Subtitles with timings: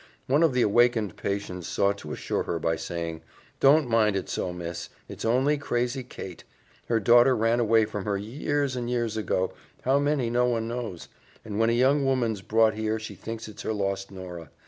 [0.25, 3.21] One of the awakened patients sought to assure her by saying,
[3.59, 4.89] "Don't mind it so, miss.
[5.07, 6.43] It's only old crazy Kate.
[6.87, 9.53] Her daughter ran away from her years and years ago
[9.83, 11.07] how many no one knows
[11.45, 14.49] and when a young woman's brought here she thinks it's her lost Nora.